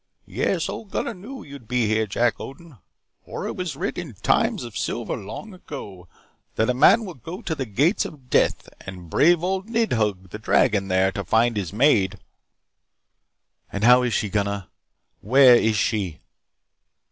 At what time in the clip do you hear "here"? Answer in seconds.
1.85-2.07